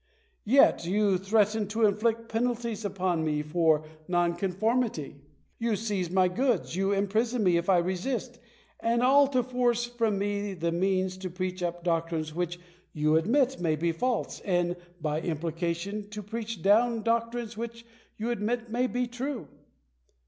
[0.43, 5.21] "Yet you threaten to inflict penalties upon me for nonconformity!
[5.59, 8.39] You seize my goods; you imprison me if I resist;
[8.79, 12.59] and all to force from me the means to preach up doctrines which
[12.93, 17.85] you admit may be false, and by im plication to preach down doctrines which
[18.17, 19.49] you admit may be true